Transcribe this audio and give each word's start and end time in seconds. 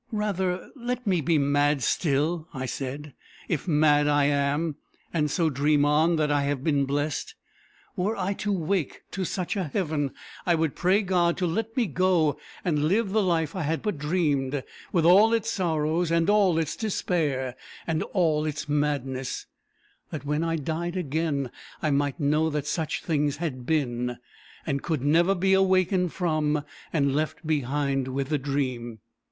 "Rather 0.11 0.71
let 0.75 1.05
me 1.05 1.21
be 1.21 1.37
mad 1.37 1.83
still," 1.83 2.47
I 2.55 2.65
said, 2.65 3.13
"if 3.47 3.67
mad 3.67 4.07
I 4.07 4.23
am; 4.25 4.77
and 5.13 5.29
so 5.29 5.47
dream 5.51 5.85
on 5.85 6.15
that 6.15 6.31
I 6.31 6.41
have 6.41 6.63
been 6.63 6.85
blessed. 6.85 7.35
Were 7.95 8.15
I 8.17 8.33
to 8.33 8.51
wake 8.51 9.03
to 9.11 9.23
such 9.23 9.55
a 9.55 9.65
heaven, 9.65 10.09
I 10.43 10.55
would 10.55 10.75
pray 10.75 11.03
God 11.03 11.37
to 11.37 11.45
let 11.45 11.77
me 11.77 11.85
go 11.85 12.39
and 12.65 12.85
live 12.85 13.11
the 13.11 13.21
life 13.21 13.55
I 13.55 13.61
had 13.61 13.83
but 13.83 13.99
dreamed, 13.99 14.63
with 14.91 15.05
all 15.05 15.33
its 15.35 15.51
sorrows, 15.51 16.09
and 16.09 16.31
all 16.31 16.57
its 16.57 16.75
despair, 16.75 17.55
and 17.85 18.01
all 18.01 18.45
its 18.47 18.67
madness, 18.67 19.45
that 20.09 20.25
when 20.25 20.43
I 20.43 20.55
died 20.55 20.97
again, 20.97 21.51
I 21.79 21.91
might 21.91 22.19
know 22.19 22.49
that 22.49 22.65
such 22.65 23.03
things 23.03 23.37
had 23.37 23.67
been, 23.67 24.17
and 24.65 24.81
could 24.81 25.03
never 25.03 25.35
be 25.35 25.53
awaked 25.53 26.09
from, 26.11 26.65
and 26.91 27.13
left 27.15 27.45
behind 27.45 28.07
with 28.07 28.29
the 28.29 28.39
dream." 28.39 28.97